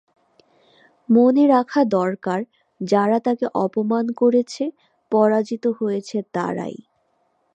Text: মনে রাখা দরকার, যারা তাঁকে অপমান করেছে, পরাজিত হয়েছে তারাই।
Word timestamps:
মনে 1.09 1.43
রাখা 1.47 1.81
দরকার, 1.97 2.39
যারা 2.81 3.17
তাঁকে 3.19 3.45
অপমান 3.65 4.05
করেছে, 4.21 4.63
পরাজিত 5.11 5.63
হয়েছে 5.79 6.17
তারাই। 6.33 6.75